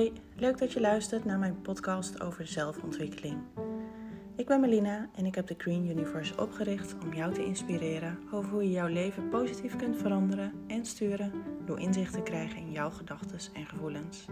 Hoi, 0.00 0.12
leuk 0.36 0.58
dat 0.58 0.72
je 0.72 0.80
luistert 0.80 1.24
naar 1.24 1.38
mijn 1.38 1.62
podcast 1.62 2.20
over 2.20 2.46
zelfontwikkeling. 2.46 3.36
Ik 4.36 4.46
ben 4.46 4.60
Melina 4.60 5.08
en 5.14 5.26
ik 5.26 5.34
heb 5.34 5.46
de 5.46 5.54
Green 5.58 5.88
Universe 5.88 6.40
opgericht 6.40 6.94
om 7.02 7.14
jou 7.14 7.34
te 7.34 7.44
inspireren 7.44 8.18
over 8.32 8.50
hoe 8.50 8.62
je 8.62 8.70
jouw 8.70 8.86
leven 8.86 9.28
positief 9.28 9.76
kunt 9.76 9.96
veranderen 9.96 10.52
en 10.66 10.84
sturen 10.84 11.32
door 11.64 11.80
inzicht 11.80 12.12
te 12.12 12.22
krijgen 12.22 12.56
in 12.56 12.72
jouw 12.72 12.90
gedachten 12.90 13.38
en 13.54 13.66
gevoelens. 13.66 14.26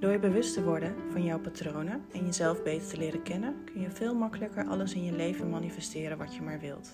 Door 0.00 0.10
je 0.10 0.18
bewust 0.18 0.54
te 0.54 0.64
worden 0.64 0.94
van 1.10 1.24
jouw 1.24 1.40
patronen 1.40 2.04
en 2.12 2.24
jezelf 2.24 2.62
beter 2.62 2.88
te 2.88 2.96
leren 2.96 3.22
kennen, 3.22 3.64
kun 3.64 3.80
je 3.80 3.90
veel 3.90 4.14
makkelijker 4.14 4.66
alles 4.66 4.94
in 4.94 5.04
je 5.04 5.12
leven 5.12 5.50
manifesteren 5.50 6.18
wat 6.18 6.34
je 6.34 6.42
maar 6.42 6.60
wilt. 6.60 6.90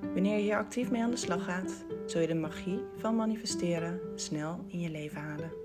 Wanneer 0.00 0.36
je 0.36 0.42
hier 0.42 0.56
actief 0.56 0.90
mee 0.90 1.02
aan 1.02 1.10
de 1.10 1.16
slag 1.16 1.44
gaat, 1.44 1.84
zul 2.06 2.20
je 2.20 2.26
de 2.26 2.34
magie 2.34 2.80
van 2.96 3.16
manifesteren 3.16 4.00
snel 4.14 4.64
in 4.66 4.80
je 4.80 4.90
leven 4.90 5.20
halen. 5.20 5.59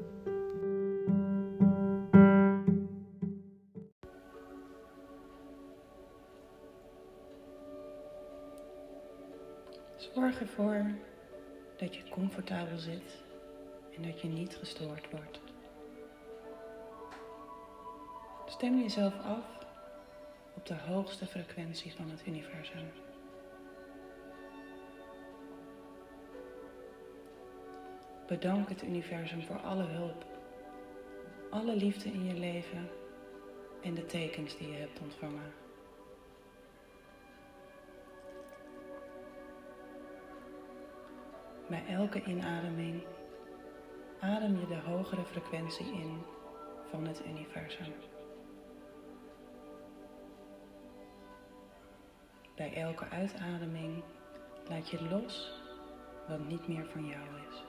Zorg 10.13 10.39
ervoor 10.39 10.85
dat 11.77 11.95
je 11.95 12.09
comfortabel 12.09 12.77
zit 12.77 13.23
en 13.95 14.01
dat 14.01 14.21
je 14.21 14.27
niet 14.27 14.55
gestoord 14.55 15.11
wordt. 15.11 15.39
Stem 18.45 18.81
jezelf 18.81 19.13
af 19.23 19.65
op 20.53 20.65
de 20.65 20.75
hoogste 20.75 21.25
frequentie 21.25 21.93
van 21.93 22.09
het 22.09 22.27
universum. 22.27 22.91
Bedank 28.27 28.69
het 28.69 28.83
universum 28.83 29.43
voor 29.43 29.59
alle 29.59 29.83
hulp, 29.83 30.25
alle 31.49 31.75
liefde 31.75 32.09
in 32.09 32.25
je 32.25 32.33
leven 32.33 32.89
en 33.81 33.93
de 33.93 34.05
tekens 34.05 34.57
die 34.57 34.67
je 34.67 34.77
hebt 34.77 34.99
ontvangen. 34.99 35.64
Bij 41.67 41.83
elke 41.87 42.23
inademing 42.23 43.03
adem 44.19 44.59
je 44.59 44.67
de 44.67 44.79
hogere 44.79 45.23
frequentie 45.23 45.85
in 45.85 46.21
van 46.89 47.07
het 47.07 47.25
universum. 47.25 47.93
Bij 52.55 52.73
elke 52.73 53.09
uitademing 53.09 54.03
laat 54.69 54.89
je 54.89 55.09
los 55.09 55.61
wat 56.27 56.47
niet 56.47 56.67
meer 56.67 56.85
van 56.85 57.05
jou 57.05 57.23
is. 57.49 57.63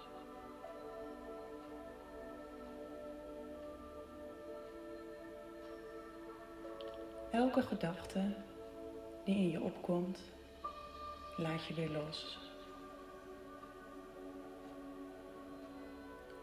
Elke 7.30 7.62
gedachte 7.62 8.34
die 9.24 9.36
in 9.36 9.50
je 9.50 9.60
opkomt, 9.60 10.20
laat 11.36 11.64
je 11.64 11.74
weer 11.74 11.90
los. 11.90 12.45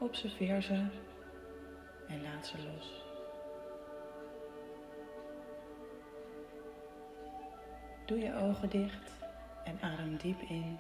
Observeer 0.04 0.62
ze 0.62 0.86
en 2.08 2.22
laat 2.22 2.48
ze 2.48 2.58
los. 2.58 3.04
Doe 8.06 8.20
je 8.20 8.36
ogen 8.36 8.70
dicht 8.70 9.12
en 9.64 9.78
adem 9.82 10.18
diep 10.18 10.42
in. 10.42 10.80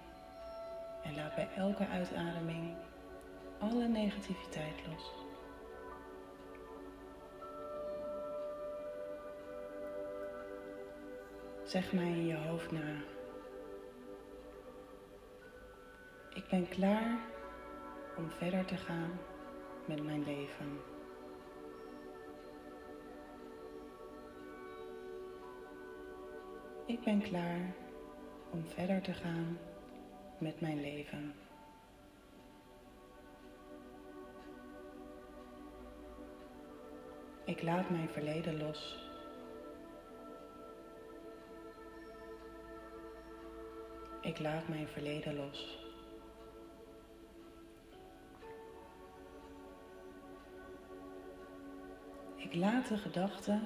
En 1.03 1.15
laat 1.15 1.35
bij 1.35 1.49
elke 1.55 1.87
uitademing 1.87 2.75
alle 3.59 3.87
negativiteit 3.87 4.87
los. 4.87 5.11
Zeg 11.63 11.93
mij 11.93 12.07
in 12.07 12.25
je 12.25 12.37
hoofd 12.37 12.71
na. 12.71 12.95
Ik 16.33 16.47
ben 16.49 16.69
klaar 16.69 17.32
om 18.17 18.29
verder 18.29 18.65
te 18.65 18.77
gaan 18.77 19.19
met 19.85 20.03
mijn 20.03 20.23
leven. 20.23 20.79
Ik 26.85 27.03
ben 27.03 27.21
klaar 27.21 27.73
om 28.49 28.65
verder 28.65 29.01
te 29.01 29.13
gaan 29.13 29.57
met 30.37 30.61
mijn 30.61 30.81
leven. 30.81 31.33
Ik 37.45 37.61
laat 37.61 37.89
mijn 37.89 38.09
verleden 38.09 38.57
los. 38.57 39.11
Ik 44.21 44.39
laat 44.39 44.67
mijn 44.67 44.87
verleden 44.87 45.35
los. 45.35 45.91
Ik 52.43 52.55
laat 52.55 52.87
de 52.87 52.97
gedachten 52.97 53.61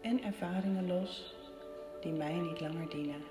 en 0.00 0.22
ervaringen 0.22 0.86
los 0.86 1.34
die 2.00 2.12
mij 2.12 2.34
niet 2.34 2.60
langer 2.60 2.88
dienen. 2.88 3.22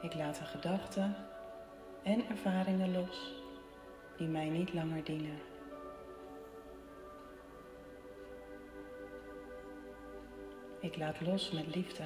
Ik 0.00 0.14
laat 0.14 0.38
de 0.38 0.44
gedachten 0.44 1.16
en 2.02 2.28
ervaringen 2.28 2.92
los 2.92 3.34
die 4.16 4.28
mij 4.28 4.48
niet 4.48 4.72
langer 4.72 5.04
dienen. 5.04 5.38
Ik 10.80 10.96
laat 10.96 11.20
los 11.20 11.50
met 11.50 11.74
liefde. 11.74 12.04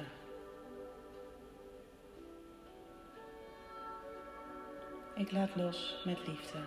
Ik 5.17 5.31
laat 5.31 5.55
los 5.55 6.01
met 6.05 6.27
liefde. 6.27 6.57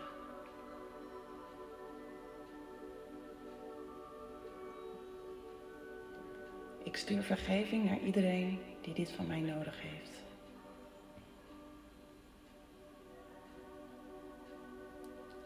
Ik 6.83 6.97
stuur 6.97 7.23
vergeving 7.23 7.85
naar 7.85 7.99
iedereen 8.01 8.61
die 8.81 8.95
dit 8.95 9.11
van 9.11 9.27
mij 9.27 9.41
nodig 9.41 9.83
heeft. 9.83 10.23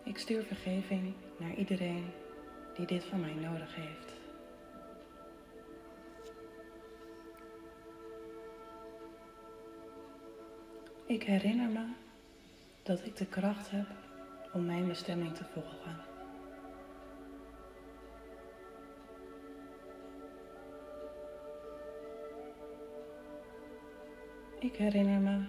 Ik 0.04 0.18
stuur 0.18 0.42
vergeving 0.42 1.14
naar 1.38 1.54
iedereen 1.54 2.10
die 2.74 2.86
dit 2.86 3.04
van 3.04 3.20
mij 3.20 3.34
nodig 3.34 3.74
heeft. 3.74 4.12
Ik 11.06 11.22
herinner 11.22 11.68
me 11.68 12.03
dat 12.84 13.04
ik 13.04 13.16
de 13.16 13.26
kracht 13.26 13.70
heb 13.70 13.86
om 14.52 14.66
mijn 14.66 14.88
bestemming 14.88 15.34
te 15.34 15.44
volgen. 15.44 15.96
Ik 24.58 24.76
herinner 24.76 25.20
me 25.20 25.46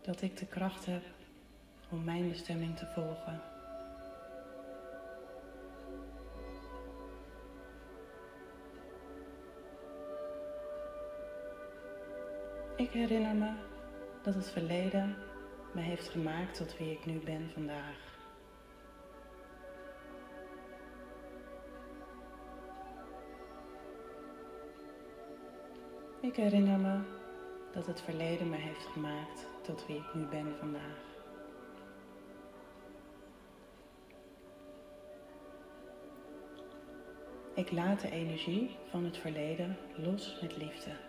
dat 0.00 0.22
ik 0.22 0.36
de 0.36 0.46
kracht 0.46 0.86
heb 0.86 1.02
om 1.90 2.04
mijn 2.04 2.28
bestemming 2.28 2.76
te 2.76 2.86
volgen. 2.86 3.40
Ik 12.76 12.90
herinner 12.90 13.34
me 13.34 13.52
dat 14.22 14.34
het 14.34 14.50
verleden 14.50 15.27
heeft 15.80 16.08
gemaakt 16.08 16.56
tot 16.56 16.78
wie 16.78 16.90
ik 16.90 17.06
nu 17.06 17.18
ben 17.18 17.50
vandaag. 17.52 18.16
Ik 26.20 26.36
herinner 26.36 26.78
me 26.78 27.00
dat 27.72 27.86
het 27.86 28.00
verleden 28.00 28.48
me 28.50 28.56
heeft 28.56 28.84
gemaakt 28.84 29.46
tot 29.62 29.86
wie 29.86 29.96
ik 29.96 30.14
nu 30.14 30.24
ben 30.24 30.56
vandaag. 30.58 31.06
Ik 37.54 37.72
laat 37.72 38.00
de 38.00 38.10
energie 38.10 38.76
van 38.90 39.04
het 39.04 39.18
verleden 39.18 39.76
los 39.96 40.38
met 40.40 40.56
liefde. 40.56 41.07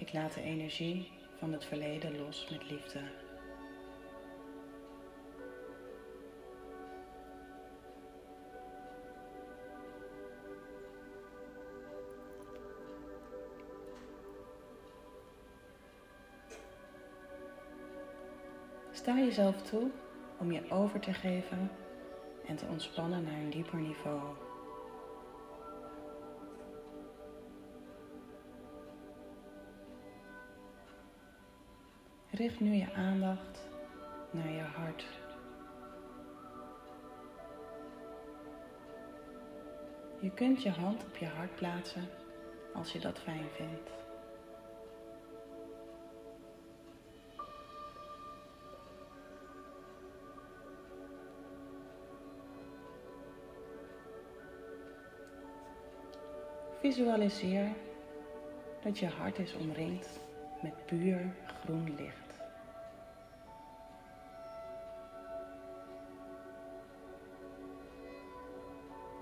Ik 0.00 0.12
laat 0.12 0.34
de 0.34 0.42
energie 0.42 1.08
van 1.38 1.52
het 1.52 1.64
verleden 1.64 2.18
los 2.18 2.48
met 2.50 2.70
liefde. 2.70 3.00
Sta 18.92 19.16
jezelf 19.16 19.62
toe 19.62 19.90
om 20.38 20.52
je 20.52 20.70
over 20.70 21.00
te 21.00 21.12
geven 21.12 21.70
en 22.46 22.56
te 22.56 22.66
ontspannen 22.66 23.24
naar 23.24 23.40
een 23.40 23.50
dieper 23.50 23.78
niveau. 23.78 24.20
Richt 32.40 32.60
nu 32.60 32.74
je 32.74 32.92
aandacht 32.92 33.68
naar 34.30 34.50
je 34.50 34.60
hart. 34.60 35.04
Je 40.20 40.30
kunt 40.30 40.62
je 40.62 40.70
hand 40.70 41.04
op 41.04 41.16
je 41.16 41.26
hart 41.26 41.54
plaatsen 41.54 42.08
als 42.74 42.92
je 42.92 42.98
dat 42.98 43.18
fijn 43.18 43.48
vindt. 43.54 43.90
Visualiseer 56.80 57.72
dat 58.82 58.98
je 58.98 59.06
hart 59.06 59.38
is 59.38 59.54
omringd 59.54 60.20
met 60.62 60.86
puur 60.86 61.34
groen 61.64 61.94
licht. 61.96 62.29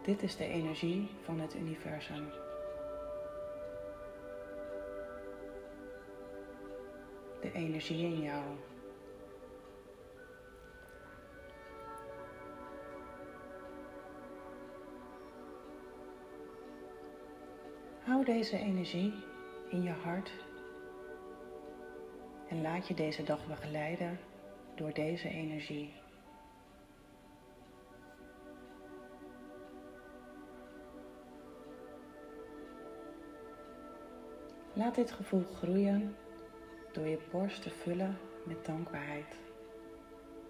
Dit 0.08 0.22
is 0.22 0.37
de 0.37 0.44
energie 0.44 1.08
van 1.22 1.40
het 1.40 1.55
universum. 1.55 2.28
De 7.40 7.52
energie 7.52 8.05
in 8.05 8.22
jou. 8.22 8.44
Hou 18.05 18.25
deze 18.25 18.58
energie 18.58 19.12
in 19.69 19.82
je 19.82 19.90
hart 19.90 20.32
en 22.49 22.62
laat 22.62 22.88
je 22.88 22.94
deze 22.94 23.22
dag 23.22 23.46
begeleiden 23.46 24.19
door 24.75 24.93
deze 24.93 25.28
energie. 25.28 26.07
Laat 34.79 34.95
dit 34.95 35.11
gevoel 35.11 35.45
groeien 35.55 36.17
door 36.93 37.07
je 37.07 37.19
borst 37.31 37.63
te 37.63 37.71
vullen 37.71 38.19
met 38.45 38.65
dankbaarheid 38.65 39.37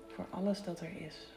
voor 0.06 0.26
alles 0.30 0.62
dat 0.62 0.80
er 0.80 1.00
is. 1.00 1.32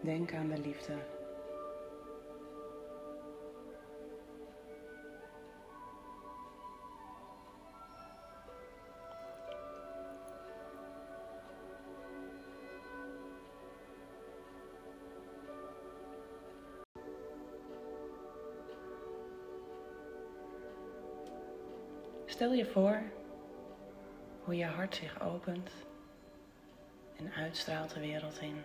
Denk 0.00 0.34
aan 0.34 0.48
de 0.48 0.58
liefde. 0.58 1.17
Stel 22.38 22.52
je 22.52 22.66
voor 22.66 23.02
hoe 24.44 24.56
je 24.56 24.64
hart 24.64 24.94
zich 24.94 25.20
opent 25.20 25.70
en 27.16 27.32
uitstraalt 27.32 27.94
de 27.94 28.00
wereld 28.00 28.40
in. 28.40 28.62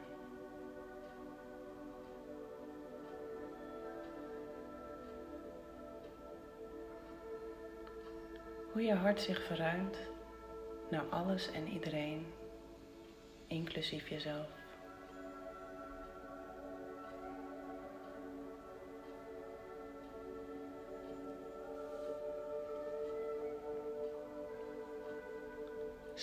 Hoe 8.72 8.82
je 8.82 8.94
hart 8.94 9.22
zich 9.22 9.44
verruimt 9.44 9.98
naar 10.90 11.06
alles 11.10 11.52
en 11.52 11.68
iedereen, 11.68 12.34
inclusief 13.48 14.10
jezelf. 14.10 14.63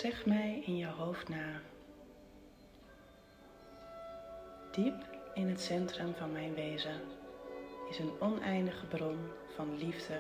Zeg 0.01 0.27
mij 0.27 0.63
in 0.67 0.77
je 0.77 0.87
hoofd 0.87 1.29
na. 1.29 1.61
Diep 4.71 4.95
in 5.35 5.49
het 5.49 5.61
centrum 5.61 6.15
van 6.15 6.33
mijn 6.33 6.55
wezen 6.55 7.01
is 7.91 7.99
een 7.99 8.13
oneindige 8.21 8.87
bron 8.87 9.19
van 9.55 9.77
liefde, 9.77 10.19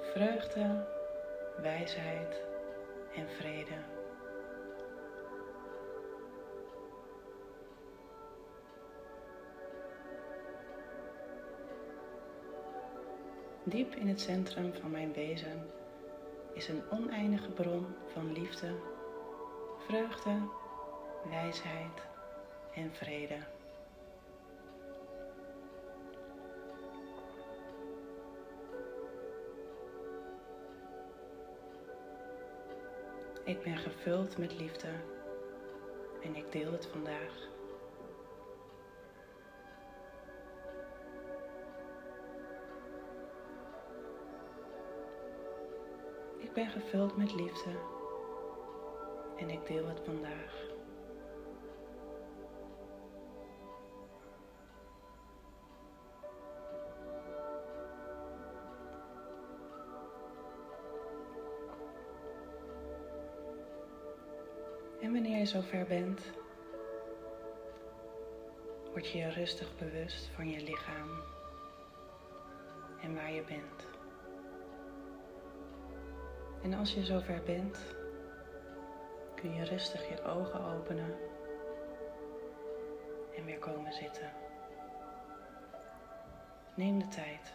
vreugde, 0.00 0.86
wijsheid 1.62 2.42
en 3.16 3.28
vrede. 3.28 3.78
Diep 13.64 13.94
in 13.94 14.08
het 14.08 14.20
centrum 14.20 14.72
van 14.74 14.90
mijn 14.90 15.12
wezen 15.12 15.70
is 16.58 16.68
een 16.68 16.82
oneindige 16.90 17.50
bron 17.50 17.86
van 18.12 18.32
liefde, 18.32 18.74
vreugde, 19.86 20.48
wijsheid 21.30 22.06
en 22.74 22.94
vrede. 22.94 23.36
Ik 33.44 33.62
ben 33.62 33.76
gevuld 33.76 34.38
met 34.38 34.58
liefde 34.58 34.88
en 36.22 36.36
ik 36.36 36.52
deel 36.52 36.72
het 36.72 36.86
vandaag. 36.86 37.57
Ik 46.48 46.54
ben 46.54 46.70
gevuld 46.70 47.16
met 47.16 47.34
liefde 47.34 47.70
en 49.36 49.50
ik 49.50 49.66
deel 49.66 49.86
het 49.86 50.00
vandaag. 50.04 50.66
En 65.00 65.12
wanneer 65.12 65.38
je 65.38 65.46
zover 65.46 65.86
bent, 65.86 66.20
word 68.90 69.10
je 69.10 69.18
je 69.18 69.28
rustig 69.28 69.76
bewust 69.76 70.30
van 70.34 70.50
je 70.50 70.60
lichaam 70.62 71.08
en 73.00 73.14
waar 73.14 73.32
je 73.32 73.42
bent. 73.42 73.97
En 76.68 76.74
als 76.74 76.94
je 76.94 77.04
zover 77.04 77.42
bent, 77.44 77.78
kun 79.34 79.54
je 79.54 79.64
rustig 79.64 80.08
je 80.08 80.22
ogen 80.24 80.60
openen 80.60 81.14
en 83.36 83.44
weer 83.44 83.58
komen 83.58 83.92
zitten. 83.92 84.32
Neem 86.74 86.98
de 86.98 87.08
tijd. 87.08 87.52